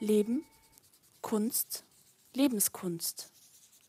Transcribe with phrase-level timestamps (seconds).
[0.00, 0.44] Leben,
[1.20, 1.84] Kunst,
[2.32, 3.30] Lebenskunst.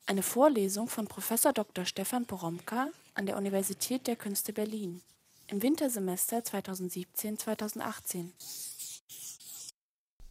[0.05, 1.33] Eine Vorlesung von Prof.
[1.53, 1.85] Dr.
[1.85, 5.01] Stefan Poromka an der Universität der Künste Berlin
[5.47, 8.25] im Wintersemester 2017-2018.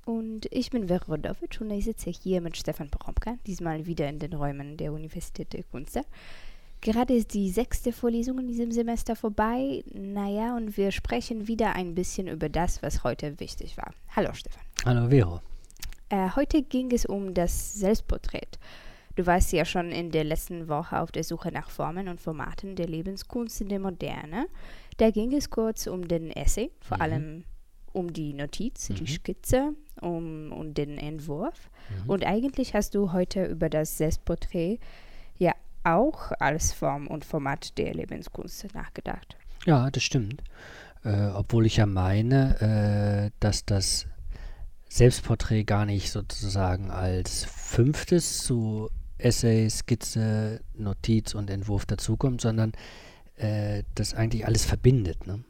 [0.04, 4.18] Und ich bin Vera Rodovic und ich sitze hier mit Stefan Poromka, diesmal wieder in
[4.18, 6.04] den Räumen der Universität der Künste.
[6.82, 9.82] Gerade ist die sechste Vorlesung in diesem Semester vorbei.
[9.94, 13.94] Naja, und wir sprechen wieder ein bisschen über das, was heute wichtig war.
[14.14, 14.62] Hallo Stefan.
[14.84, 15.40] Hallo Vero.
[16.10, 18.58] Äh, heute ging es um das Selbstporträt.
[19.16, 22.74] Du warst ja schon in der letzten Woche auf der Suche nach Formen und Formaten
[22.74, 24.46] der Lebenskunst in der Moderne.
[24.98, 27.02] Da ging es kurz um den Essay, vor mhm.
[27.02, 27.44] allem
[27.92, 28.94] um die Notiz, mhm.
[28.96, 31.70] die Skizze um, um den Entwurf.
[32.04, 32.10] Mhm.
[32.10, 34.78] Und eigentlich hast du heute über das Selbstporträt
[35.38, 35.52] ja
[35.84, 39.36] auch als Form und Format der Lebenskunst nachgedacht.
[39.64, 40.42] Ja, das stimmt.
[41.04, 44.06] Äh, obwohl ich ja meine, äh, dass das
[44.90, 52.72] Selbstporträt gar nicht sozusagen als fünftes zu Essay, Skizze, Notiz und Entwurf dazukommt, sondern
[53.36, 55.26] äh, das eigentlich alles verbindet.
[55.26, 55.44] Ne?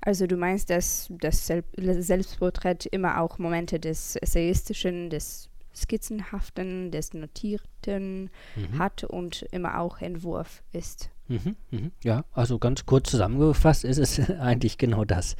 [0.00, 8.30] Also du meinst, dass das Selbstporträt immer auch Momente des Essayistischen, des Skizzenhaften, des Notierten
[8.54, 8.78] mhm.
[8.78, 11.10] hat und immer auch Entwurf ist.
[11.26, 11.90] Mhm, mh.
[12.04, 15.36] Ja, also ganz kurz zusammengefasst ist es eigentlich genau das.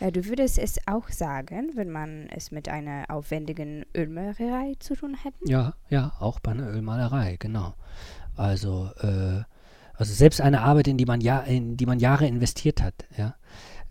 [0.00, 5.16] Ja, du würdest es auch sagen, wenn man es mit einer aufwendigen Ölmalerei zu tun
[5.22, 5.38] hätte?
[5.46, 7.74] Ja, ja, auch bei einer Ölmalerei, genau.
[8.36, 9.42] Also, äh,
[9.94, 13.36] also selbst eine Arbeit, in die man, ja, in die man Jahre investiert hat, ja,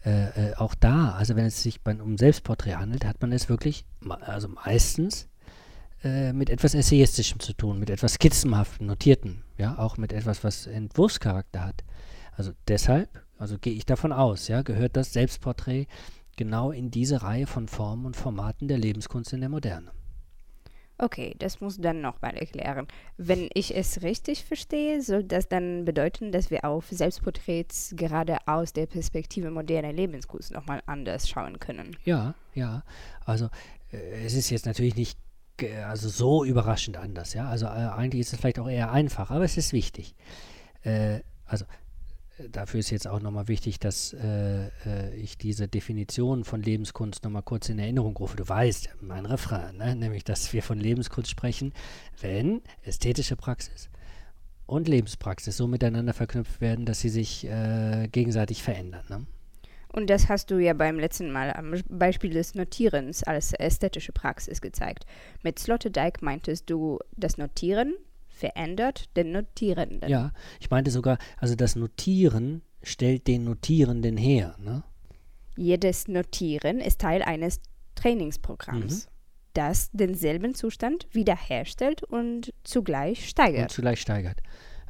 [0.06, 3.48] äh, äh, auch da, also wenn es sich bei, um Selbstporträt handelt, hat man es
[3.48, 3.86] wirklich,
[4.20, 5.30] also meistens
[6.04, 10.68] äh, mit etwas Essayistischem zu tun, mit etwas Skizzenhaften, Notierten, ja, auch mit etwas, was
[10.68, 11.86] Entwurfscharakter hat.
[12.36, 15.88] Also deshalb, also gehe ich davon aus, ja, gehört das Selbstporträt
[16.38, 19.92] genau in diese Reihe von Formen und Formaten der Lebenskunst in der Moderne.
[20.98, 22.88] Okay, das muss dann nochmal erklären.
[23.18, 28.72] Wenn ich es richtig verstehe, soll das dann bedeuten, dass wir auf Selbstporträts gerade aus
[28.72, 31.98] der Perspektive moderner Lebenskunst nochmal anders schauen können.
[32.06, 32.84] Ja, ja.
[33.26, 33.50] Also
[33.92, 35.20] äh, es ist jetzt natürlich nicht
[35.86, 37.50] also so überraschend anders, ja.
[37.50, 40.16] Also äh, eigentlich ist es vielleicht auch eher einfach, aber es ist wichtig.
[40.84, 41.66] Äh, also
[42.52, 47.44] dafür ist jetzt auch nochmal wichtig, dass äh, äh, ich diese Definition von Lebenskunst nochmal
[47.44, 48.38] kurz in Erinnerung rufe.
[48.38, 49.96] Du weißt, mein Refrain, ne?
[49.96, 51.74] nämlich, dass wir von Lebenskunst sprechen,
[52.20, 53.90] wenn ästhetische Praxis
[54.66, 59.04] und Lebenspraxis so miteinander verknüpft werden, dass sie sich äh, gegenseitig verändern.
[59.10, 59.26] Ne?
[59.90, 64.60] Und das hast du ja beim letzten Mal am Beispiel des Notierens als ästhetische Praxis
[64.60, 65.06] gezeigt.
[65.44, 67.94] Mit Sloterdijk meintest du das Notieren
[68.34, 70.10] verändert den Notierenden.
[70.10, 74.56] Ja, ich meinte sogar, also das Notieren stellt den Notierenden her.
[74.60, 74.84] Ne?
[75.56, 77.62] Jedes Notieren ist Teil eines
[77.96, 79.10] Trainingsprogramms, mhm.
[79.54, 83.64] das denselben Zustand wiederherstellt und zugleich steigert.
[83.64, 84.42] Und zugleich steigert.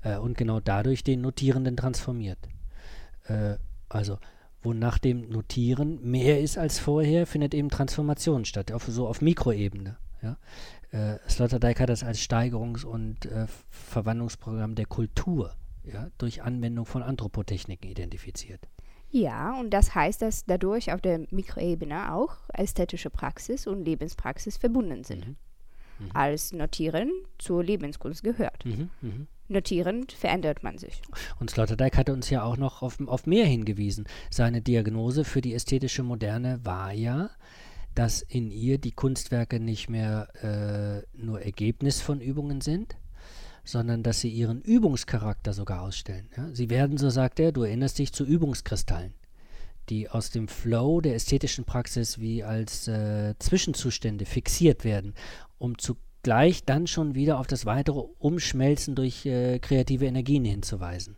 [0.02, 2.40] Äh, und genau dadurch den Notierenden transformiert.
[3.26, 3.58] Äh,
[3.90, 4.18] also,
[4.62, 9.22] wo nach dem Notieren mehr ist als vorher, findet eben Transformation statt, auf, so auf
[9.22, 9.98] Mikroebene.
[10.24, 10.38] Ja?
[10.92, 17.04] Äh, Sloterdijk hat das als Steigerungs- und äh, Verwandlungsprogramm der Kultur ja, durch Anwendung von
[17.04, 18.68] Anthropotechniken identifiziert.
[19.12, 25.04] Ja, und das heißt, dass dadurch auf der Mikroebene auch ästhetische Praxis und Lebenspraxis verbunden
[25.04, 25.28] sind.
[25.28, 25.36] Mhm.
[26.00, 26.12] Mhm.
[26.14, 28.66] Als Notieren zur Lebenskunst gehört.
[28.66, 28.90] Mhm.
[29.02, 29.28] mhm.
[29.50, 31.02] Notierend verändert man sich.
[31.40, 34.06] Und Sloterdijk hatte uns ja auch noch auf, auf mehr hingewiesen.
[34.32, 37.30] Seine Diagnose für die ästhetische Moderne war ja,
[37.96, 42.96] dass in ihr die Kunstwerke nicht mehr äh, nur Ergebnis von Übungen sind,
[43.64, 46.30] sondern dass sie ihren Übungscharakter sogar ausstellen.
[46.36, 46.50] Ja?
[46.54, 49.14] Sie werden, so sagt er, du erinnerst dich, zu Übungskristallen,
[49.90, 55.14] die aus dem Flow der ästhetischen Praxis wie als äh, Zwischenzustände fixiert werden,
[55.60, 61.16] um zugleich dann schon wieder auf das weitere Umschmelzen durch äh, kreative Energien hinzuweisen.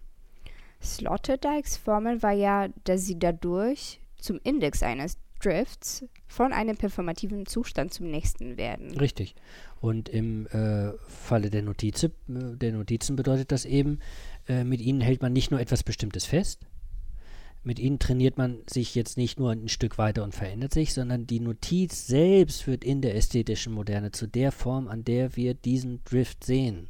[0.83, 7.93] Sloterdijks Formel war ja, dass sie dadurch zum Index eines Drifts von einem performativen Zustand
[7.93, 8.97] zum nächsten werden.
[8.97, 9.35] Richtig.
[9.79, 13.99] Und im äh, Falle der, Notize, äh, der Notizen bedeutet das eben,
[14.47, 16.65] äh, mit ihnen hält man nicht nur etwas Bestimmtes fest,
[17.63, 21.25] mit ihnen trainiert man sich jetzt nicht nur ein Stück weiter und verändert sich, sondern
[21.25, 26.03] die Notiz selbst wird in der ästhetischen Moderne zu der Form, an der wir diesen
[26.03, 26.89] Drift sehen.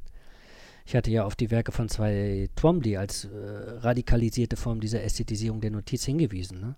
[0.86, 5.62] Ich hatte ja auf die Werke von zwei Twombly als äh, radikalisierte Form dieser Ästhetisierung
[5.62, 6.60] der Notiz hingewiesen.
[6.60, 6.76] Ne?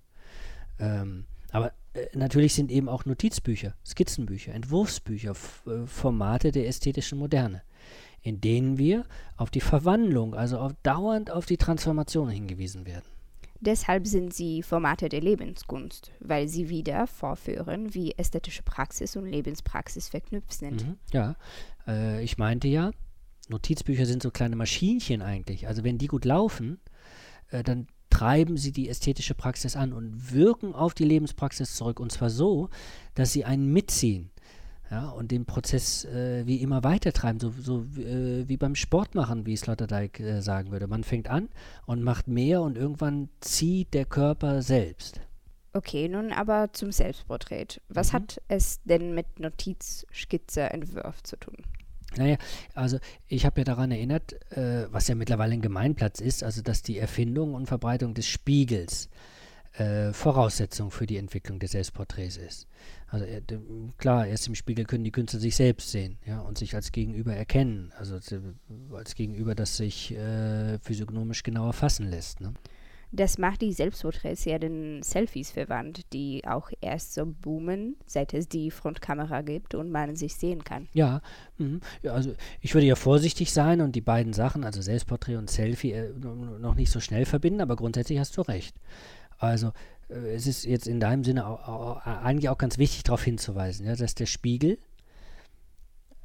[0.80, 7.62] Ähm, aber äh, natürlich sind eben auch Notizbücher, Skizzenbücher, Entwurfsbücher äh, Formate der ästhetischen Moderne,
[8.22, 9.06] in denen wir
[9.36, 13.06] auf die Verwandlung, also auf, dauernd auf die Transformation hingewiesen werden.
[13.60, 20.10] Deshalb sind sie Formate der Lebenskunst, weil sie wieder vorführen, wie ästhetische Praxis und Lebenspraxis
[20.10, 20.86] verknüpft sind.
[20.86, 21.36] Mhm, ja,
[21.88, 22.92] äh, ich meinte ja,
[23.50, 25.68] Notizbücher sind so kleine Maschinchen eigentlich.
[25.68, 26.80] Also wenn die gut laufen,
[27.50, 32.00] äh, dann treiben sie die ästhetische Praxis an und wirken auf die Lebenspraxis zurück.
[32.00, 32.70] Und zwar so,
[33.14, 34.32] dass sie einen mitziehen.
[34.90, 39.56] Ja, und den Prozess äh, wie immer weitertreiben, so, so äh, wie beim Sportmachen, wie
[39.56, 40.88] Sloterdijk äh, sagen würde.
[40.88, 41.50] Man fängt an
[41.86, 45.20] und macht mehr und irgendwann zieht der Körper selbst.
[45.74, 47.82] Okay, nun aber zum Selbstporträt.
[47.90, 48.16] Was mhm.
[48.16, 51.58] hat es denn mit Notizskizze, Entwurf zu tun?
[52.18, 52.38] Naja,
[52.74, 56.82] also ich habe ja daran erinnert, äh, was ja mittlerweile ein Gemeinplatz ist, also dass
[56.82, 59.10] die Erfindung und Verbreitung des Spiegels
[59.78, 62.68] äh, Voraussetzung für die Entwicklung des Selbstporträts ist.
[63.08, 63.42] Also äh,
[63.98, 67.36] klar, erst im Spiegel können die Künstler sich selbst sehen ja, und sich als Gegenüber
[67.36, 68.20] erkennen, also
[68.94, 72.42] als Gegenüber, das sich äh, physiognomisch genauer fassen lässt.
[72.42, 72.54] Ne?
[73.12, 78.50] Das macht die Selbstporträts ja den Selfies verwandt, die auch erst so boomen, seit es
[78.50, 80.90] die Frontkamera gibt und man sich sehen kann.
[80.94, 81.22] Ja,
[81.58, 81.80] mh.
[82.02, 85.94] ja, also ich würde ja vorsichtig sein und die beiden Sachen, also Selbstporträt und Selfie,
[85.94, 88.76] äh, noch nicht so schnell verbinden, aber grundsätzlich hast du recht.
[89.38, 89.72] Also
[90.10, 93.86] äh, es ist jetzt in deinem Sinne auch, auch, eigentlich auch ganz wichtig darauf hinzuweisen,
[93.86, 94.80] ja, dass der Spiegel,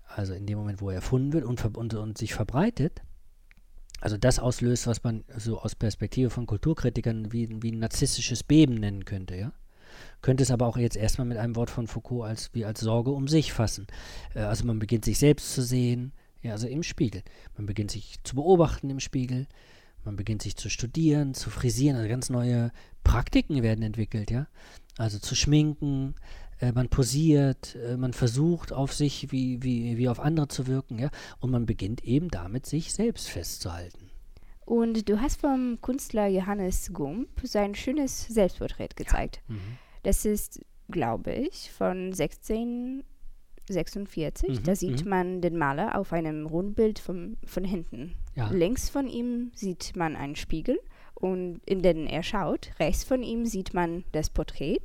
[0.06, 3.02] also in dem Moment, wo er erfunden wird und, und, und sich verbreitet,
[4.02, 8.74] also das auslöst, was man so aus Perspektive von Kulturkritikern wie, wie ein narzisstisches Beben
[8.74, 9.52] nennen könnte, ja.
[10.22, 13.12] Könnte es aber auch jetzt erstmal mit einem Wort von Foucault als, wie als Sorge
[13.12, 13.86] um sich fassen.
[14.34, 16.12] Äh, also man beginnt sich selbst zu sehen,
[16.42, 17.22] ja, also im Spiegel.
[17.56, 19.46] Man beginnt sich zu beobachten im Spiegel.
[20.04, 22.72] Man beginnt sich zu studieren, zu frisieren, also ganz neue
[23.04, 24.48] Praktiken werden entwickelt, ja.
[24.98, 26.16] Also zu schminken,
[26.62, 30.98] äh, man posiert, äh, man versucht auf sich wie, wie, wie auf andere zu wirken,
[30.98, 31.10] ja.
[31.40, 34.10] Und man beginnt eben damit, sich selbst festzuhalten.
[34.64, 39.42] Und du hast vom Künstler Johannes Gump sein schönes Selbstporträt gezeigt.
[39.48, 39.56] Ja.
[39.56, 39.78] Mhm.
[40.04, 43.04] Das ist, glaube ich, von 16
[43.68, 44.48] 46.
[44.48, 45.10] Mhm, da sieht mhm.
[45.10, 48.14] man den Maler auf einem Rundbild vom, von hinten.
[48.34, 48.50] Ja.
[48.50, 50.80] Links von ihm sieht man einen Spiegel
[51.14, 52.72] und in den er schaut.
[52.80, 54.80] Rechts von ihm sieht man das Porträt,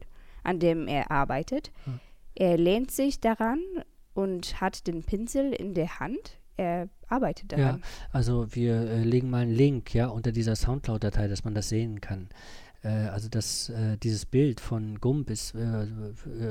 [0.48, 1.72] an dem er arbeitet.
[1.86, 2.00] Mhm.
[2.36, 3.60] Er lehnt sich daran
[4.14, 6.40] und hat den Pinsel in der Hand.
[6.56, 7.80] Er arbeitet daran.
[7.82, 11.70] Ja, also wir äh, legen mal einen Link ja unter dieser Soundcloud-Datei, dass man das
[11.70, 12.30] sehen kann
[12.84, 15.88] äh, also das, äh, dieses Bild von Gump ist äh,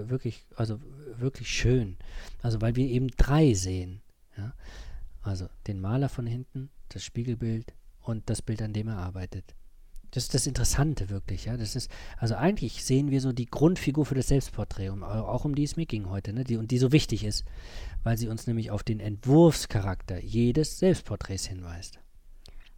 [0.09, 0.81] wirklich, also
[1.19, 1.97] wirklich schön.
[2.43, 4.03] Also weil wir eben drei sehen.
[4.37, 4.53] Ja?
[5.23, 9.55] Also den Maler von hinten, das Spiegelbild und das Bild, an dem er arbeitet.
[10.17, 11.59] Das ist das Interessante wirklich, ja.
[11.59, 15.55] Das ist, also eigentlich sehen wir so die Grundfigur für das Selbstporträt, um, auch um
[15.55, 16.43] die es mir ging heute, ne?
[16.43, 17.45] Die, und die so wichtig ist,
[18.03, 21.99] weil sie uns nämlich auf den Entwurfscharakter jedes Selbstporträts hinweist.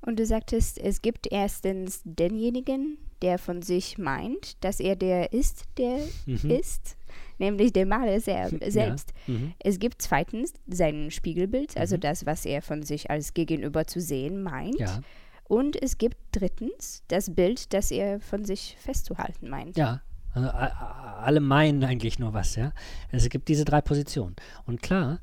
[0.01, 5.63] Und du sagtest, es gibt erstens denjenigen, der von sich meint, dass er der ist,
[5.77, 6.51] der mhm.
[6.51, 6.97] ist,
[7.39, 9.13] nämlich der Maler sehr, selbst.
[9.29, 9.35] Ja.
[9.35, 9.53] Mhm.
[9.61, 12.01] Es gibt zweitens sein Spiegelbild, also mhm.
[12.01, 14.81] das, was er von sich als Gegenüber zu sehen meint.
[14.81, 15.03] Ja.
[15.49, 19.77] Und es gibt drittens das Bild, das er von sich festzuhalten meint.
[19.77, 20.03] Ja,
[20.35, 22.73] also alle meinen eigentlich nur was, ja.
[23.11, 24.37] Es gibt diese drei Positionen.
[24.67, 25.21] Und klar,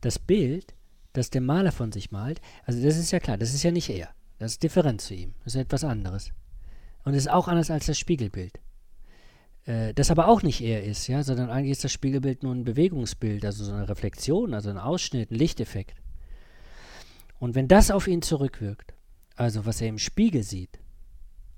[0.00, 0.74] das Bild,
[1.12, 3.88] das der Maler von sich malt, also das ist ja klar, das ist ja nicht
[3.88, 4.08] er.
[4.38, 5.34] Das ist different zu ihm.
[5.44, 6.32] Das ist etwas anderes.
[7.04, 8.60] Und ist auch anders als das Spiegelbild.
[9.64, 12.64] Äh, das aber auch nicht er ist, ja, sondern eigentlich ist das Spiegelbild nur ein
[12.64, 16.02] Bewegungsbild, also so eine Reflexion, also ein Ausschnitt, ein Lichteffekt.
[17.38, 18.94] Und wenn das auf ihn zurückwirkt,
[19.38, 20.80] also was er im Spiegel sieht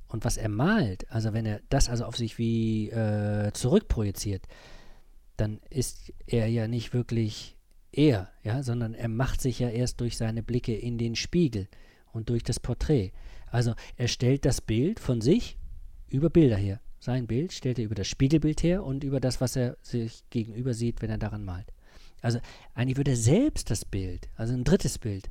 [0.09, 4.47] und was er malt, also wenn er das also auf sich wie äh, zurückprojiziert,
[5.39, 7.57] dann ist er ja nicht wirklich
[7.93, 11.69] er, ja, sondern er macht sich ja erst durch seine Blicke in den Spiegel
[12.13, 13.13] und durch das Porträt.
[13.47, 15.57] Also er stellt das Bild von sich
[16.09, 16.81] über Bilder her.
[16.99, 20.75] Sein Bild stellt er über das Spiegelbild her und über das, was er sich gegenüber
[20.75, 21.73] sieht, wenn er daran malt.
[22.21, 22.41] Also
[22.75, 25.31] eigentlich wird er selbst das Bild, also ein drittes Bild.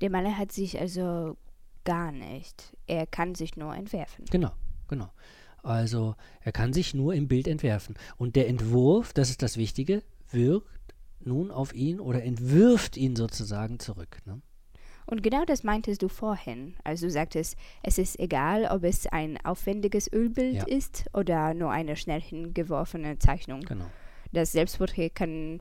[0.00, 1.36] Der Maler hat sich also
[1.84, 2.76] gar nicht.
[2.86, 4.24] Er kann sich nur entwerfen.
[4.30, 4.50] Genau,
[4.88, 5.10] genau.
[5.62, 7.96] Also er kann sich nur im Bild entwerfen.
[8.16, 13.78] Und der Entwurf, das ist das Wichtige, wirkt nun auf ihn oder entwirft ihn sozusagen
[13.78, 14.18] zurück.
[14.24, 14.40] Ne?
[15.06, 16.76] Und genau das meintest du vorhin.
[16.84, 20.66] Also du sagtest, es ist egal, ob es ein aufwendiges Ölbild ja.
[20.66, 23.60] ist oder nur eine schnell hingeworfene Zeichnung.
[23.62, 23.86] Genau.
[24.32, 25.60] Das Selbstporträt kann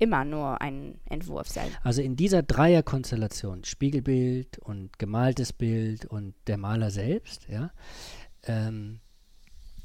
[0.00, 1.70] immer nur ein Entwurf sein.
[1.82, 7.70] Also in dieser Dreierkonstellation, Spiegelbild und gemaltes Bild und der Maler selbst, ja,
[8.44, 9.00] ähm,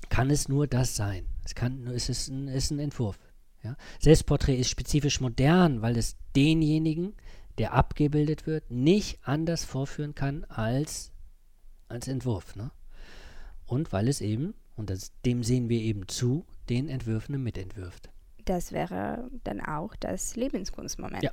[0.09, 1.25] kann es nur das sein.
[1.43, 3.17] Es, kann, es ist, ein, ist ein Entwurf.
[3.63, 3.75] Ja.
[3.99, 7.15] Selbstporträt ist spezifisch modern, weil es denjenigen
[7.59, 11.11] der abgebildet wird, nicht anders vorführen kann als
[11.87, 12.55] als Entwurf.
[12.55, 12.71] Ne?
[13.73, 18.09] und weil es eben, und das, dem sehen wir eben zu, den Entwürfenden mitentwirft.
[18.45, 21.31] Das wäre dann auch das Lebenskunstmoment, Ja.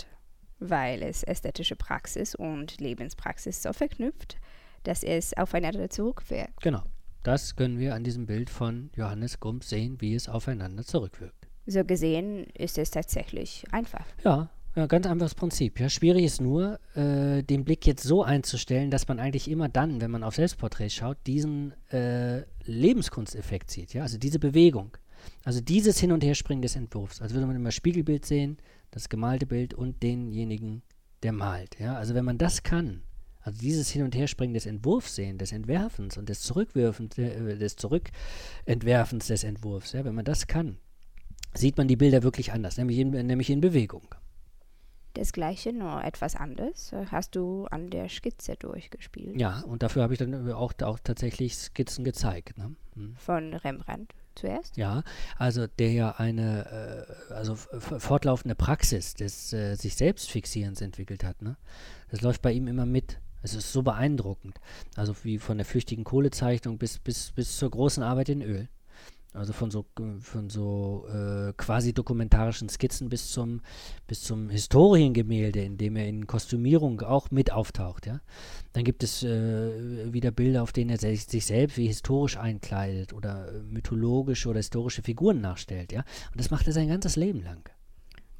[0.58, 4.36] weil es ästhetische Praxis und Lebenspraxis so verknüpft,
[4.84, 6.60] dass es aufeinander zurückwirkt.
[6.62, 6.82] Genau.
[7.22, 11.48] Das können wir an diesem Bild von Johannes Grump sehen, wie es aufeinander zurückwirkt.
[11.66, 14.06] So gesehen ist es tatsächlich einfach.
[14.24, 15.78] Ja, ja, ganz einfaches Prinzip.
[15.80, 20.00] Ja, schwierig ist nur, äh, den Blick jetzt so einzustellen, dass man eigentlich immer dann,
[20.00, 23.92] wenn man auf Selbstporträts schaut, diesen äh, Lebenskunsteffekt sieht.
[23.92, 24.96] Ja, also diese Bewegung.
[25.44, 27.20] Also dieses Hin- und Herspringen des Entwurfs.
[27.22, 28.58] Also würde man immer Spiegelbild sehen,
[28.90, 30.82] das gemalte Bild und denjenigen,
[31.22, 31.78] der malt.
[31.78, 33.02] Ja, also wenn man das kann,
[33.42, 37.76] also dieses Hin- und Herspringen des Entwurfs sehen, des Entwerfens und des Zurückwirfens, äh, des
[37.76, 40.78] Zurückentwerfens des Entwurfs, ja, wenn man das kann,
[41.54, 44.14] sieht man die Bilder wirklich anders, nämlich in, nämlich in Bewegung.
[45.14, 49.40] Das gleiche, nur etwas anders, äh, hast du an der Skizze durchgespielt.
[49.40, 52.58] Ja, und dafür habe ich dann auch, auch tatsächlich Skizzen gezeigt.
[52.58, 52.76] Ne?
[52.94, 53.16] Hm.
[53.16, 54.76] Von Rembrandt zuerst.
[54.76, 55.02] Ja,
[55.36, 61.42] also der ja eine äh, also fortlaufende Praxis des äh, sich selbst Fixierens entwickelt hat.
[61.42, 61.56] Ne?
[62.10, 63.20] Das läuft bei ihm immer mit.
[63.42, 64.60] Es ist so beeindruckend.
[64.96, 68.68] Also wie von der flüchtigen Kohlezeichnung bis, bis, bis zur großen Arbeit in Öl.
[69.32, 69.86] Also von so,
[70.20, 73.60] von so äh, quasi dokumentarischen Skizzen bis zum,
[74.08, 78.06] bis zum Historiengemälde, in dem er in Kostümierung auch mit auftaucht.
[78.06, 78.20] Ja?
[78.72, 83.52] Dann gibt es äh, wieder Bilder, auf denen er sich, selbst wie historisch einkleidet oder
[83.62, 85.92] mythologische oder historische Figuren nachstellt.
[85.92, 86.00] Ja?
[86.32, 87.68] Und das macht er sein ganzes Leben lang.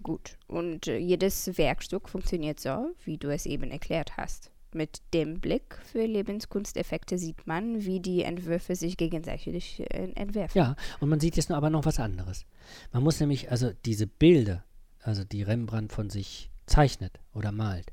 [0.02, 0.38] Gut.
[0.48, 4.50] Und äh, jedes Werkstück funktioniert so, wie du es eben erklärt hast.
[4.72, 10.56] Mit dem Blick für Lebenskunsteffekte sieht man, wie die Entwürfe sich gegenseitig äh, entwerfen.
[10.56, 12.46] Ja, und man sieht jetzt nur aber noch was anderes.
[12.92, 14.64] Man muss nämlich, also diese Bilder,
[15.02, 17.92] also die Rembrandt von sich zeichnet oder malt,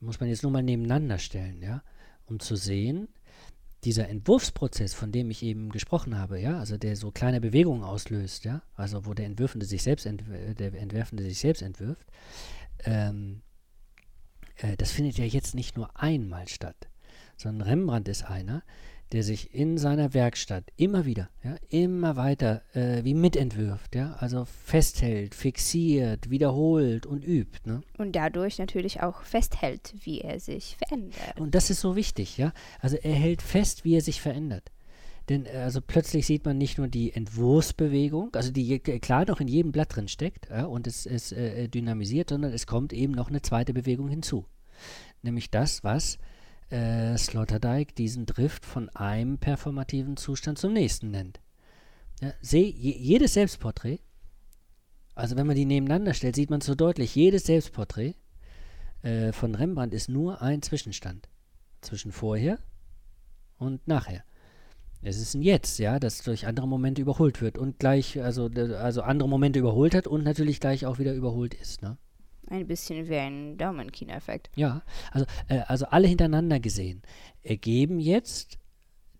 [0.00, 1.82] muss man jetzt nur mal nebeneinander stellen, ja,
[2.26, 3.08] um zu sehen,
[3.84, 8.44] dieser Entwurfsprozess, von dem ich eben gesprochen habe, ja, also der so kleine Bewegungen auslöst,
[8.44, 12.06] ja, also wo der Entwürfende sich selbst entw der Entwerfende sich selbst entwirft,
[12.84, 13.42] ähm,
[14.58, 16.88] äh, das findet ja jetzt nicht nur einmal statt,
[17.36, 18.62] sondern Rembrandt ist einer,
[19.12, 24.44] der sich in seiner Werkstatt immer wieder, ja, immer weiter äh, wie mitentwirft, ja, also
[24.44, 27.80] festhält, fixiert, wiederholt und übt, ne?
[27.96, 31.40] Und dadurch natürlich auch festhält, wie er sich verändert.
[31.40, 32.52] Und das ist so wichtig, ja.
[32.80, 34.70] Also er hält fest, wie er sich verändert.
[35.28, 39.40] Denn äh, also plötzlich sieht man nicht nur die Entwurfsbewegung, also die je- klar noch
[39.40, 43.12] in jedem Blatt drin steckt ja, und es ist äh, dynamisiert, sondern es kommt eben
[43.12, 44.46] noch eine zweite Bewegung hinzu.
[45.22, 46.18] Nämlich das, was
[46.70, 51.40] äh, Sloterdijk diesen Drift von einem performativen Zustand zum nächsten nennt.
[52.20, 54.00] Ja, seh, je, jedes Selbstporträt,
[55.14, 58.14] also wenn man die nebeneinander stellt, sieht man so deutlich, jedes Selbstporträt
[59.02, 61.28] äh, von Rembrandt ist nur ein Zwischenstand
[61.80, 62.58] zwischen vorher
[63.58, 64.24] und nachher.
[65.02, 68.74] Es ist ein Jetzt, ja, das durch andere Momente überholt wird und gleich, also, d-
[68.74, 71.96] also andere Momente überholt hat und natürlich gleich auch wieder überholt ist, ne?
[72.50, 74.50] Ein bisschen wie ein Daumenkino-Effekt.
[74.56, 77.02] Ja, also, äh, also alle hintereinander gesehen
[77.42, 78.58] ergeben jetzt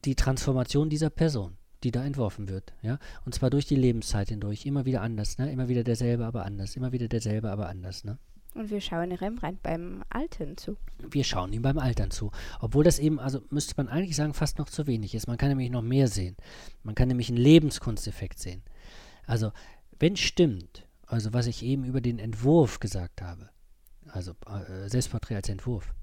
[0.05, 4.67] die Transformation dieser Person, die da entworfen wird, ja, und zwar durch die Lebenszeit hindurch,
[4.67, 8.19] immer wieder anders, ne, immer wieder derselbe, aber anders, immer wieder derselbe, aber anders, ne.
[8.59, 10.77] Und wir schauen Rembrandt beim Alten zu.
[10.99, 12.33] Wir schauen ihm beim Altern zu.
[12.59, 15.29] Obwohl das eben, also müsste man eigentlich sagen, fast noch zu wenig ist.
[15.29, 16.37] Man kann nämlich noch mehr sehen.
[16.83, 18.63] Man kann nämlich einen Lebenskunsteffekt sehen.
[19.29, 19.53] Also,
[20.01, 23.49] wenn stimmt, also was ich eben über den Entwurf gesagt habe,
[24.09, 25.95] also äh, Selbstporträt als Entwurf,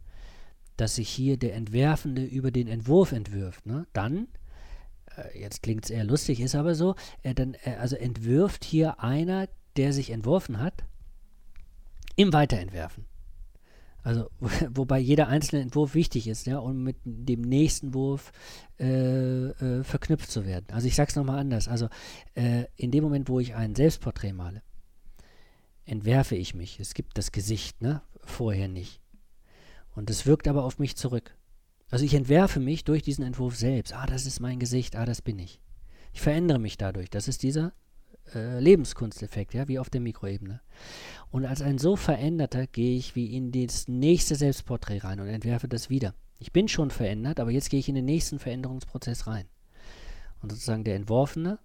[0.77, 4.29] dass sich hier der Entwerfende über den Entwurf entwirft, ne, dann,
[5.17, 9.49] äh, jetzt klingt es eher lustig, ist aber so, äh, dann, also entwirft hier einer,
[9.75, 10.85] der sich entworfen hat,
[12.15, 13.05] im Weiterentwerfen.
[14.05, 14.29] Also,
[14.69, 18.31] wobei jeder einzelne Entwurf wichtig ist, ja, um mit dem nächsten Wurf
[18.79, 20.67] äh, äh, verknüpft zu werden.
[20.71, 21.67] Also ich sage es nochmal anders.
[21.67, 21.89] Also
[22.35, 24.61] äh, in dem Moment, wo ich ein Selbstporträt male,
[25.85, 26.79] entwerfe ich mich.
[26.79, 28.01] Es gibt das Gesicht, ne?
[28.23, 29.01] Vorher nicht.
[29.95, 31.35] Und es wirkt aber auf mich zurück.
[31.89, 33.93] Also ich entwerfe mich durch diesen Entwurf selbst.
[33.93, 35.61] Ah, das ist mein Gesicht, ah, das bin ich.
[36.13, 37.09] Ich verändere mich dadurch.
[37.09, 37.73] Das ist dieser
[38.33, 40.61] äh, Lebenskunsteffekt, ja, wie auf der Mikroebene.
[41.31, 45.67] Und als ein so veränderter gehe ich wie in das nächste Selbstporträt rein und entwerfe
[45.67, 46.13] das wieder.
[46.39, 49.47] Ich bin schon verändert, aber jetzt gehe ich in den nächsten Veränderungsprozess rein.
[50.41, 51.59] Und sozusagen der Entworfene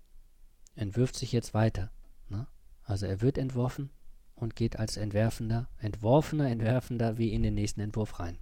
[0.75, 1.90] entwirft sich jetzt weiter.
[2.29, 2.47] Ne?
[2.85, 3.90] Also er wird entworfen
[4.35, 8.38] und geht als Entwerfender, Entworfener, Entwerfender wie in den nächsten Entwurf rein.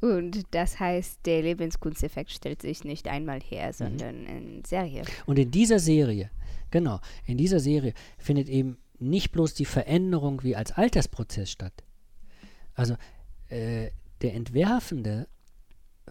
[0.00, 5.02] Und das heißt, der Lebenskunsteffekt stellt sich nicht einmal her, sondern in Serie.
[5.26, 6.30] Und in dieser Serie,
[6.70, 11.84] genau, in dieser Serie findet eben nicht bloß die Veränderung wie als Altersprozess statt.
[12.74, 12.94] Also
[13.48, 13.90] äh,
[14.22, 15.28] der Entwerfende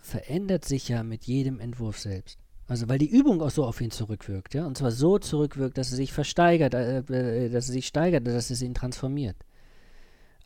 [0.02, 2.40] verändert sich ja mit jedem Entwurf selbst.
[2.68, 4.66] Also weil die Übung auch so auf ihn zurückwirkt, ja.
[4.66, 8.50] Und zwar so zurückwirkt, dass er sich versteigert, äh, äh, dass er sich steigert, dass
[8.50, 9.36] es ihn transformiert.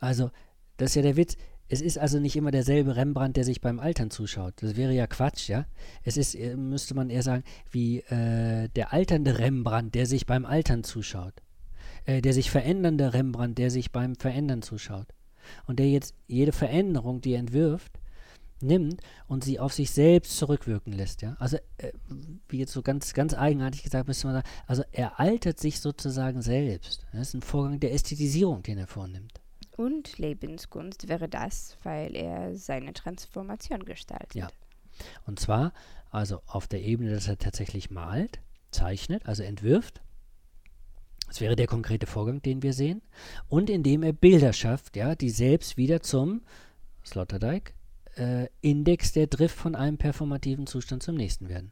[0.00, 0.30] Also,
[0.76, 1.36] das ist ja der Witz.
[1.68, 4.54] Es ist also nicht immer derselbe Rembrandt, der sich beim Altern zuschaut.
[4.56, 5.66] Das wäre ja Quatsch, ja.
[6.02, 10.46] Es ist, äh, müsste man eher sagen, wie äh, der alternde Rembrandt, der sich beim
[10.46, 11.34] Altern zuschaut.
[12.08, 15.08] Äh, der sich verändernde Rembrandt, der sich beim Verändern zuschaut.
[15.66, 17.92] Und der jetzt jede Veränderung, die er entwirft,
[18.60, 21.36] nimmt und sie auf sich selbst zurückwirken lässt, ja.
[21.38, 21.92] Also, äh,
[22.48, 26.40] wie jetzt so ganz, ganz eigenartig gesagt, müsste man sagen, also er altert sich sozusagen
[26.40, 27.06] selbst.
[27.12, 29.40] Das ist ein Vorgang der Ästhetisierung, den er vornimmt.
[29.78, 34.34] Und Lebenskunst wäre das, weil er seine Transformation gestaltet.
[34.34, 34.48] Ja.
[35.24, 35.72] Und zwar,
[36.10, 38.40] also auf der Ebene, dass er tatsächlich malt,
[38.72, 40.02] zeichnet, also entwirft.
[41.28, 43.02] Das wäre der konkrete Vorgang, den wir sehen.
[43.48, 46.42] Und indem er Bilder schafft, ja, die selbst wieder zum
[47.06, 47.72] Sloterdijk
[48.16, 51.70] äh, Index der Drift von einem performativen Zustand zum nächsten werden.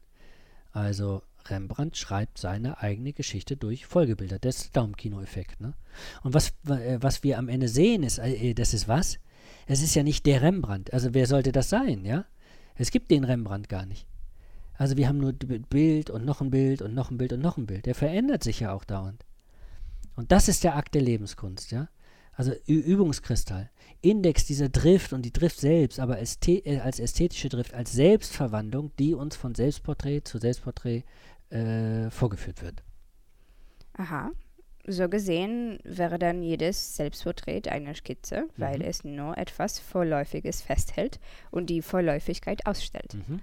[0.71, 4.39] Also Rembrandt schreibt seine eigene Geschichte durch Folgebilder.
[4.39, 5.59] Das ist Daumenkino-Effekt.
[5.61, 5.73] Ne?
[6.23, 9.19] Und was, äh, was wir am Ende sehen, ist, äh, das ist was?
[9.65, 10.93] Es ist ja nicht der Rembrandt.
[10.93, 12.25] Also wer sollte das sein, ja?
[12.75, 14.07] Es gibt den Rembrandt gar nicht.
[14.75, 17.57] Also wir haben nur Bild und noch ein Bild und noch ein Bild und noch
[17.57, 17.85] ein Bild.
[17.85, 19.25] Der verändert sich ja auch dauernd.
[20.15, 21.89] Und das ist der Akt der Lebenskunst, ja?
[22.33, 23.71] Also Übungskristall.
[24.01, 28.91] Index dieser Drift und die Drift selbst, aber als, äh, als ästhetische Drift, als Selbstverwandlung,
[28.99, 31.03] die uns von Selbstporträt zu Selbstporträt
[31.49, 32.83] äh, vorgeführt wird.
[33.93, 34.31] Aha.
[34.89, 38.49] So gesehen wäre dann jedes Selbstporträt eine Skizze, mhm.
[38.55, 41.19] weil es nur etwas Vorläufiges festhält
[41.51, 43.15] und die Vorläufigkeit ausstellt.
[43.15, 43.41] Mhm.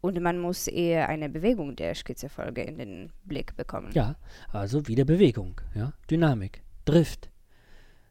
[0.00, 3.90] Und man muss eher eine Bewegung der Skizzefolge in den Blick bekommen.
[3.92, 4.16] Ja,
[4.50, 7.30] also wieder Bewegung, ja, Dynamik, Drift.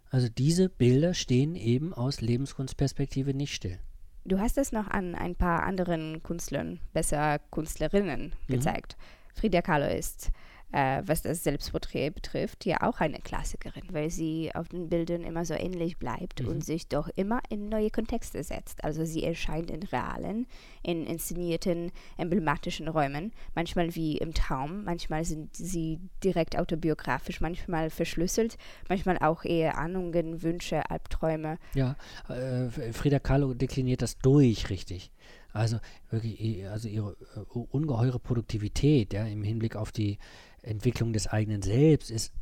[0.09, 3.79] Also diese Bilder stehen eben aus Lebenskunstperspektive nicht still.
[4.27, 8.53] Du hast es noch an ein paar anderen Künstlern, besser Künstlerinnen, mhm.
[8.53, 8.98] gezeigt.
[9.34, 10.31] Frida Kahlo ist
[10.71, 15.46] äh, was das Selbstporträt betrifft, ja auch eine Klassikerin, weil sie auf den Bildern immer
[15.46, 16.50] so ähnlich bleibt mhm.
[16.50, 18.83] und sich doch immer in neue Kontexte setzt.
[18.83, 20.46] Also sie erscheint in realen,
[20.83, 28.57] in inszenierten, emblematischen Räumen, manchmal wie im Traum, manchmal sind sie direkt autobiografisch, manchmal verschlüsselt,
[28.89, 31.57] manchmal auch eher Ahnungen, Wünsche, Albträume.
[31.75, 31.96] Ja,
[32.27, 35.11] äh, Frida Kahlo dekliniert das durch richtig.
[35.53, 35.79] Also
[36.11, 37.15] wirklich, also ihre
[37.53, 40.20] uh, ungeheure Produktivität, ja, im Hinblick auf die
[40.68, 42.34] Entwicklung des eigenen Selbst ist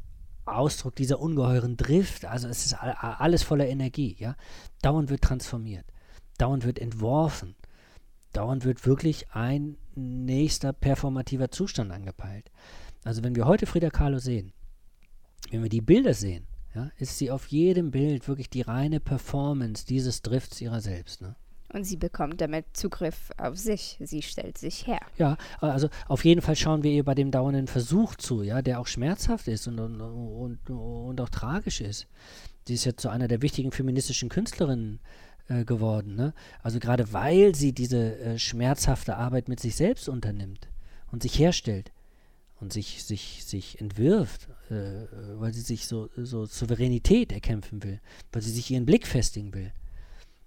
[0.45, 2.25] Ausdruck dieser ungeheuren Drift.
[2.25, 4.35] Also es ist alles voller Energie, ja.
[4.81, 5.85] Dauernd wird transformiert,
[6.37, 7.55] dauernd wird entworfen,
[8.33, 12.51] dauernd wird wirklich ein nächster performativer Zustand angepeilt.
[13.03, 14.53] Also wenn wir heute Frida Kahlo sehen,
[15.51, 19.85] wenn wir die Bilder sehen, ja, ist sie auf jedem Bild wirklich die reine Performance
[19.85, 21.21] dieses Drifts ihrer selbst.
[21.21, 21.35] Ne?
[21.75, 23.97] Und sie bekommt damit Zugriff auf sich.
[23.99, 25.01] Sie stellt sich her.
[25.17, 28.79] Ja, also auf jeden Fall schauen wir ihr bei dem dauernden Versuch zu, ja, der
[28.79, 32.07] auch schmerzhaft ist und, und, und, und auch tragisch ist.
[32.65, 35.01] Sie ist ja zu einer der wichtigen feministischen Künstlerinnen
[35.49, 36.15] äh, geworden.
[36.15, 36.33] Ne?
[36.63, 40.69] Also gerade weil sie diese äh, schmerzhafte Arbeit mit sich selbst unternimmt
[41.11, 41.91] und sich herstellt
[42.61, 47.99] und sich, sich, sich entwirft, äh, weil sie sich so, so Souveränität erkämpfen will,
[48.31, 49.73] weil sie sich ihren Blick festigen will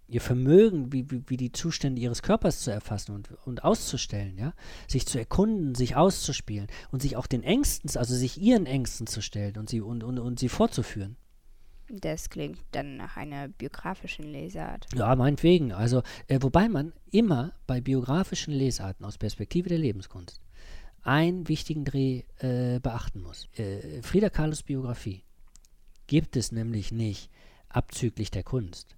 [0.09, 4.55] ihr Vermögen, wie, wie, wie, die Zustände ihres Körpers zu erfassen und, und auszustellen, ja,
[4.89, 9.21] sich zu erkunden, sich auszuspielen und sich auch den Ängsten, also sich ihren Ängsten zu
[9.21, 11.17] stellen und sie und, und, und sie vorzuführen.
[11.91, 14.87] Das klingt dann nach einer biografischen Lesart.
[14.95, 15.73] Ja, meinetwegen.
[15.73, 20.43] Also, äh, wobei man immer bei biografischen Lesarten aus Perspektive der Lebenskunst
[21.03, 23.49] einen wichtigen Dreh äh, beachten muss.
[23.57, 25.25] Äh, Frida Kahlos Biografie
[26.07, 27.31] gibt es nämlich nicht
[27.71, 28.97] abzüglich der Kunst.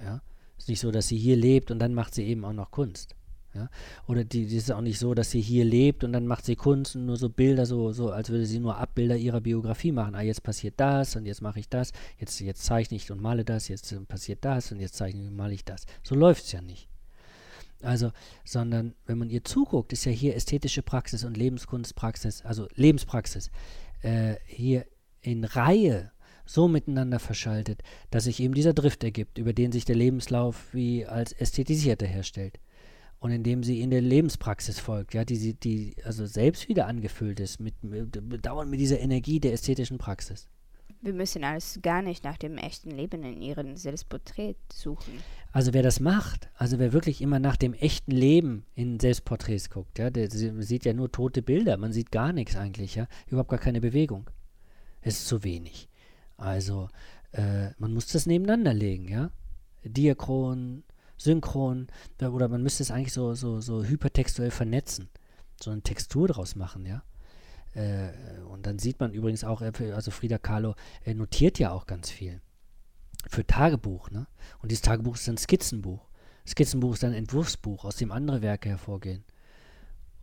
[0.00, 0.20] Ja?
[0.58, 2.70] Es ist nicht so, dass sie hier lebt und dann macht sie eben auch noch
[2.70, 3.14] Kunst.
[3.54, 3.70] Ja?
[4.06, 6.56] Oder die, die ist auch nicht so, dass sie hier lebt und dann macht sie
[6.56, 10.14] Kunst und nur so Bilder, so, so als würde sie nur Abbilder ihrer Biografie machen.
[10.14, 13.44] Ah, jetzt passiert das und jetzt mache ich das, jetzt, jetzt zeichne ich und male
[13.44, 15.86] das, jetzt passiert das und jetzt zeichne ich und male ich das.
[16.02, 16.88] So läuft es ja nicht.
[17.80, 18.10] Also,
[18.44, 23.50] sondern wenn man ihr zuguckt, ist ja hier ästhetische Praxis und Lebenskunstpraxis, also Lebenspraxis,
[24.02, 24.84] äh, hier
[25.20, 26.10] in Reihe
[26.48, 31.06] so miteinander verschaltet, dass sich eben dieser Drift ergibt, über den sich der Lebenslauf wie
[31.06, 32.58] als ästhetisierter herstellt.
[33.20, 37.58] Und indem sie in der Lebenspraxis folgt, ja, die, die also selbst wieder angefüllt ist,
[37.58, 40.48] mit, mit, dauernd mit dieser Energie der ästhetischen Praxis.
[41.00, 45.14] Wir müssen also gar nicht nach dem echten Leben in ihrem Selbstporträt suchen.
[45.52, 49.98] Also wer das macht, also wer wirklich immer nach dem echten Leben in Selbstporträts guckt,
[49.98, 53.60] ja, der sieht ja nur tote Bilder, man sieht gar nichts eigentlich, ja, überhaupt gar
[53.60, 54.28] keine Bewegung.
[55.00, 55.88] Es ist zu wenig.
[56.38, 56.88] Also
[57.32, 59.30] äh, man muss das nebeneinander legen, ja.
[59.84, 60.84] Diachron,
[61.18, 61.88] Synchron,
[62.20, 65.10] oder man müsste es eigentlich so, so, so hypertextuell vernetzen.
[65.60, 67.02] so eine Textur draus machen, ja.
[67.74, 70.74] Äh, und dann sieht man übrigens auch, äh, also Frida Kahlo
[71.04, 72.40] äh, notiert ja auch ganz viel.
[73.28, 74.26] Für Tagebuch, ne?
[74.62, 76.08] Und dieses Tagebuch ist ein Skizzenbuch.
[76.46, 79.24] Skizzenbuch ist ein Entwurfsbuch, aus dem andere Werke hervorgehen.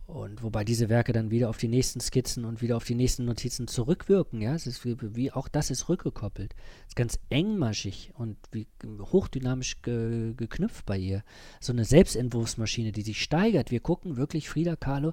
[0.06, 3.24] Und wobei diese Werke dann wieder auf die nächsten Skizzen und wieder auf die nächsten
[3.24, 6.54] Notizen zurückwirken, ja, es ist wie, wie auch das ist rückgekoppelt.
[6.82, 11.24] Es ist ganz engmaschig und wie hochdynamisch ge, geknüpft bei ihr.
[11.60, 13.72] So eine Selbstentwurfsmaschine, die sich steigert.
[13.72, 15.12] Wir gucken wirklich Frida Kahlo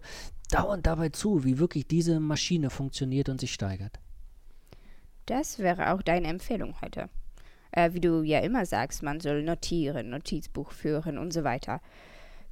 [0.52, 4.00] dauernd dabei zu, wie wirklich diese Maschine funktioniert und sich steigert.
[5.26, 7.10] Das wäre auch deine Empfehlung heute.
[7.72, 11.82] Äh, wie du ja immer sagst, man soll notieren, Notizbuch führen und so weiter.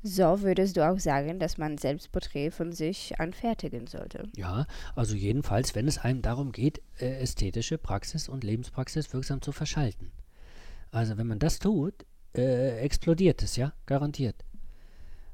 [0.03, 4.23] So würdest du auch sagen, dass man Selbstporträt von sich anfertigen sollte.
[4.35, 9.51] Ja, also jedenfalls, wenn es einem darum geht, äh, ästhetische Praxis und Lebenspraxis wirksam zu
[9.51, 10.11] verschalten.
[10.91, 14.43] Also wenn man das tut, äh, explodiert es, ja, garantiert.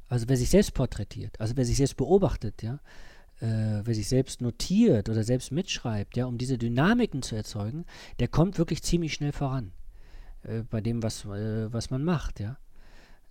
[0.09, 2.79] Also wer sich selbst porträtiert, also wer sich selbst beobachtet, ja,
[3.39, 7.85] äh, wer sich selbst notiert oder selbst mitschreibt, ja, um diese Dynamiken zu erzeugen,
[8.19, 9.71] der kommt wirklich ziemlich schnell voran
[10.43, 12.57] äh, bei dem, was, äh, was man macht, ja.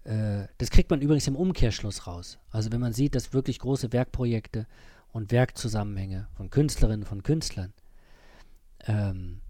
[0.07, 2.39] Äh, das kriegt man übrigens im Umkehrschluss raus.
[2.51, 4.67] Also wenn man sieht, dass wirklich große Werkprojekte
[5.13, 7.73] und Werkzusammenhänge von Künstlerinnen, von Künstlern
[8.87, 9.41] ähm,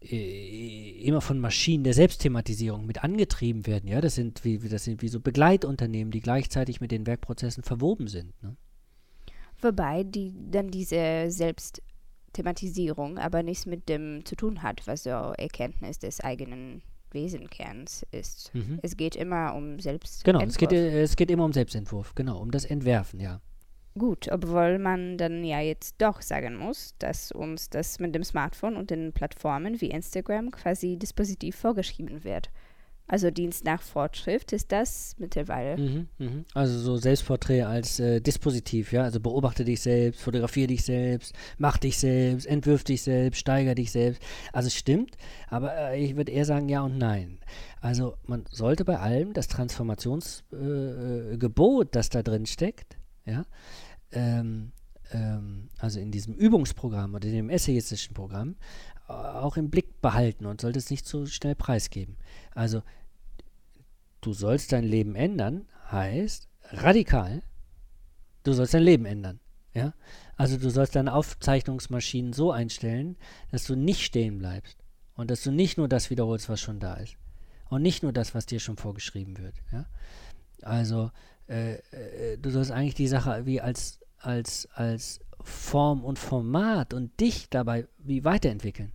[0.00, 3.88] immer von Maschinen der Selbstthematisierung mit angetrieben werden.
[3.88, 8.06] Ja, das sind wie, das sind wie so Begleitunternehmen, die gleichzeitig mit den Werkprozessen verwoben
[8.06, 8.32] sind.
[8.42, 8.56] Ne?
[9.60, 15.98] Wobei die dann diese Selbstthematisierung aber nichts mit dem zu tun hat, was so Erkenntnis
[15.98, 18.54] des eigenen Wesenkerns ist.
[18.54, 18.78] Mhm.
[18.82, 20.24] Es geht immer um Selbstentwurf.
[20.24, 23.40] Genau, es geht, es geht immer um Selbstentwurf, genau, um das Entwerfen, ja.
[23.98, 28.76] Gut, obwohl man dann ja jetzt doch sagen muss, dass uns das mit dem Smartphone
[28.76, 32.50] und den Plattformen wie Instagram quasi dispositiv vorgeschrieben wird.
[33.10, 35.76] Also Dienst nach Fortschrift ist das mittlerweile.
[35.76, 36.44] Mhm, mh.
[36.54, 39.02] Also so Selbstporträt als äh, Dispositiv, ja.
[39.02, 43.90] Also beobachte dich selbst, fotografiere dich selbst, mach dich selbst, entwirf dich selbst, steiger dich
[43.90, 44.22] selbst.
[44.52, 45.16] Also es stimmt,
[45.48, 47.40] aber äh, ich würde eher sagen ja und nein.
[47.80, 53.44] Also man sollte bei allem das Transformationsgebot, äh, das da drin steckt, ja,
[54.12, 54.70] ähm,
[55.12, 58.54] ähm, also in diesem Übungsprogramm oder in dem essayistischen Programm, äh,
[59.10, 62.16] auch im Blick behalten und sollte es nicht so schnell preisgeben.
[62.54, 62.82] Also
[64.20, 67.42] du sollst dein Leben ändern, heißt radikal,
[68.44, 69.40] du sollst dein Leben ändern.
[69.74, 69.94] Ja?
[70.36, 73.16] Also du sollst deine Aufzeichnungsmaschinen so einstellen,
[73.50, 74.78] dass du nicht stehen bleibst
[75.14, 77.16] und dass du nicht nur das wiederholst, was schon da ist
[77.68, 79.54] und nicht nur das, was dir schon vorgeschrieben wird.
[79.72, 79.86] Ja?
[80.62, 81.10] Also
[81.48, 87.18] äh, äh, du sollst eigentlich die Sache wie als, als, als Form und Format und
[87.20, 88.92] dich dabei wie weiterentwickeln.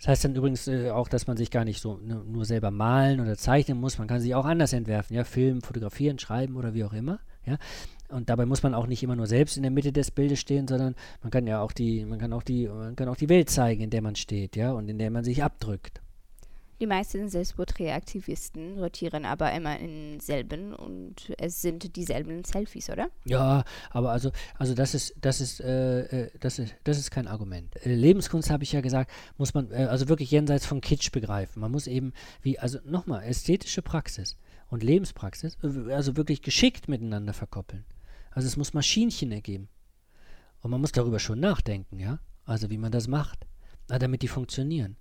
[0.00, 2.70] Das heißt dann übrigens äh, auch, dass man sich gar nicht so ne, nur selber
[2.70, 3.98] malen oder zeichnen muss.
[3.98, 7.58] Man kann sich auch anders entwerfen, ja, filmen, fotografieren, schreiben oder wie auch immer, ja.
[8.08, 10.66] Und dabei muss man auch nicht immer nur selbst in der Mitte des Bildes stehen,
[10.66, 13.50] sondern man kann ja auch die, man kann auch die, man kann auch die Welt
[13.50, 16.00] zeigen, in der man steht, ja, und in der man sich abdrückt.
[16.80, 23.10] Die meisten Selbstporträtaktivisten rotieren aber immer in selben und es sind dieselben Selfies, oder?
[23.26, 27.28] Ja, aber also, also das ist, das ist, äh, äh das ist, das ist kein
[27.28, 27.74] Argument.
[27.84, 31.60] Lebenskunst habe ich ja gesagt, muss man äh, also wirklich jenseits von Kitsch begreifen.
[31.60, 34.38] Man muss eben, wie, also nochmal, ästhetische Praxis
[34.70, 37.84] und Lebenspraxis, äh, also wirklich geschickt miteinander verkoppeln.
[38.30, 39.68] Also es muss Maschinchen ergeben.
[40.62, 42.20] Und man muss darüber schon nachdenken, ja?
[42.46, 43.46] Also wie man das macht,
[43.86, 44.96] damit die funktionieren.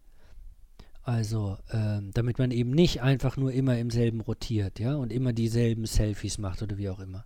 [1.09, 5.33] Also, ähm, damit man eben nicht einfach nur immer im selben rotiert, ja, und immer
[5.33, 7.25] dieselben Selfies macht oder wie auch immer.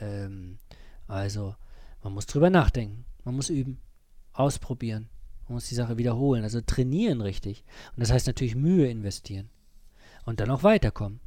[0.00, 0.56] Ähm,
[1.06, 1.54] also,
[2.02, 3.76] man muss drüber nachdenken, man muss üben,
[4.32, 5.10] ausprobieren,
[5.46, 7.62] man muss die Sache wiederholen, also trainieren richtig.
[7.94, 9.50] Und das heißt natürlich Mühe investieren.
[10.24, 11.20] Und dann auch weiterkommen.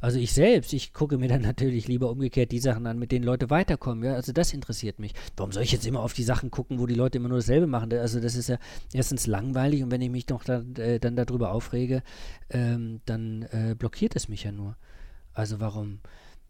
[0.00, 3.24] Also ich selbst, ich gucke mir dann natürlich lieber umgekehrt die Sachen an, mit denen
[3.24, 4.04] Leute weiterkommen.
[4.04, 5.14] Ja, also das interessiert mich.
[5.36, 7.66] Warum soll ich jetzt immer auf die Sachen gucken, wo die Leute immer nur dasselbe
[7.66, 7.92] machen?
[7.92, 8.58] Also das ist ja
[8.92, 12.02] erstens langweilig und wenn ich mich doch dann, äh, dann darüber aufrege,
[12.50, 14.76] ähm, dann äh, blockiert es mich ja nur.
[15.32, 16.00] Also warum,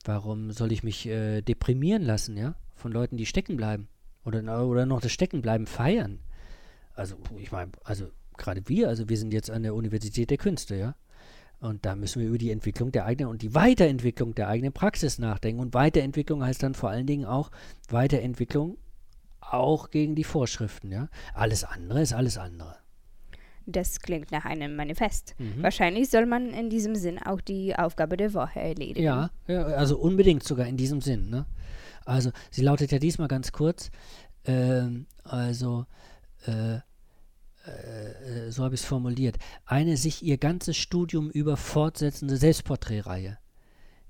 [0.04, 3.88] warum soll ich mich äh, deprimieren lassen, ja, von Leuten, die stecken bleiben
[4.24, 6.20] oder oder noch das Steckenbleiben feiern?
[6.94, 10.76] Also ich meine, also gerade wir, also wir sind jetzt an der Universität der Künste,
[10.76, 10.94] ja.
[11.62, 15.20] Und da müssen wir über die Entwicklung der eigenen und die Weiterentwicklung der eigenen Praxis
[15.20, 15.60] nachdenken.
[15.60, 17.52] Und Weiterentwicklung heißt dann vor allen Dingen auch
[17.88, 18.78] Weiterentwicklung
[19.40, 20.90] auch gegen die Vorschriften.
[20.90, 21.08] Ja?
[21.34, 22.78] Alles andere ist alles andere.
[23.64, 25.36] Das klingt nach einem Manifest.
[25.38, 25.62] Mhm.
[25.62, 29.04] Wahrscheinlich soll man in diesem Sinn auch die Aufgabe der Woche erledigen.
[29.04, 31.30] Ja, ja also unbedingt sogar in diesem Sinn.
[31.30, 31.46] Ne?
[32.04, 33.92] Also sie lautet ja diesmal ganz kurz.
[34.46, 35.86] Ähm, also
[36.44, 36.78] äh,
[37.64, 43.38] äh, so habe ich es formuliert, eine sich ihr ganzes Studium über fortsetzende Selbstporträtreihe,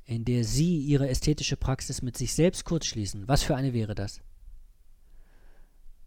[0.05, 3.29] in der Sie Ihre ästhetische Praxis mit sich selbst kurzschließen.
[3.29, 4.21] Was für eine wäre das?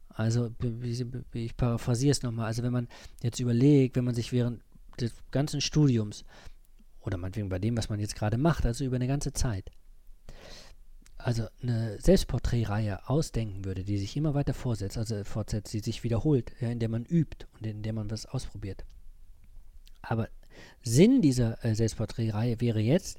[0.10, 0.50] Also,
[1.34, 2.46] ich paraphrasiere es nochmal.
[2.46, 2.88] Also, wenn man
[3.22, 4.62] jetzt überlegt, wenn man sich während
[5.00, 6.24] des ganzen Studiums
[7.02, 9.70] oder meinetwegen bei dem, was man jetzt gerade macht, also über eine ganze Zeit,
[11.26, 16.52] also eine Selbstporträtreihe ausdenken würde, die sich immer weiter vorsetzt, also fortsetzt, die sich wiederholt,
[16.60, 18.86] ja, in der man übt und in der man was ausprobiert.
[20.04, 20.30] Aber
[20.84, 23.18] Sinn dieser äh, Selbstporträtreihe wäre jetzt,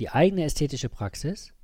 [0.00, 1.54] die eigene ästhetische Praxis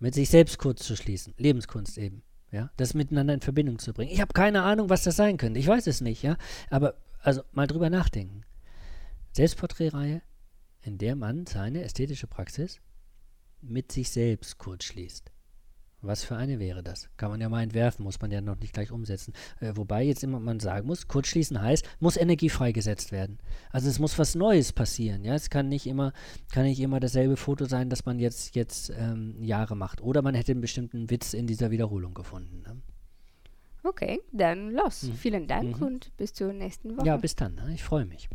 [0.00, 2.22] mit sich selbst kurz zu schließen, Lebenskunst eben.
[2.50, 4.12] Ja, das miteinander in Verbindung zu bringen.
[4.12, 5.60] Ich habe keine Ahnung, was das sein könnte.
[5.60, 6.36] Ich weiß es nicht, ja.
[6.68, 8.42] Aber also mal drüber nachdenken.
[9.32, 10.20] Selbstporträtreihe,
[10.82, 12.82] in der man seine ästhetische Praxis
[13.60, 15.32] mit sich selbst kurz schließt.
[16.00, 17.08] Was für eine wäre das?
[17.16, 19.32] Kann man ja mal entwerfen, muss man ja noch nicht gleich umsetzen.
[19.60, 23.38] Äh, wobei jetzt immer man sagen muss, kurzschließen heißt, muss Energie freigesetzt werden.
[23.72, 25.24] Also es muss was Neues passieren.
[25.24, 26.12] Ja, es kann nicht immer,
[26.52, 30.00] kann nicht immer dasselbe Foto sein, das man jetzt, jetzt ähm, Jahre macht.
[30.00, 32.62] Oder man hätte einen bestimmten Witz in dieser Wiederholung gefunden.
[32.62, 32.80] Ne?
[33.82, 35.02] Okay, dann los.
[35.02, 35.14] Mhm.
[35.14, 35.86] Vielen Dank mhm.
[35.86, 37.06] und bis zur nächsten Woche.
[37.06, 37.56] Ja, bis dann.
[37.56, 37.72] Ne?
[37.74, 38.28] Ich freue mich.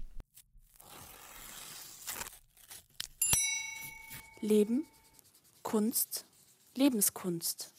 [4.41, 4.83] Leben,
[5.63, 6.25] Kunst,
[6.75, 7.71] Lebenskunst.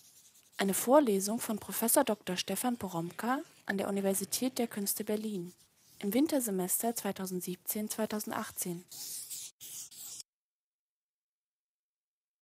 [0.56, 1.84] Eine Vorlesung von Prof.
[2.04, 2.36] Dr.
[2.36, 5.52] Stefan Poromka an der Universität der Künste Berlin
[6.00, 8.80] im Wintersemester 2017-2018.